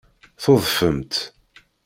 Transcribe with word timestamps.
Tudfemt. 0.43 1.13